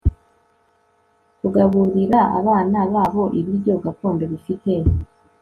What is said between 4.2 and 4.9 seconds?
bifite